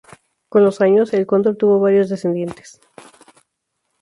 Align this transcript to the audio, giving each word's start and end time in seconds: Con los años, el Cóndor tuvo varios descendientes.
Con 0.49 0.63
los 0.63 0.81
años, 0.81 1.13
el 1.13 1.27
Cóndor 1.27 1.57
tuvo 1.57 1.79
varios 1.79 2.09
descendientes. 2.09 2.81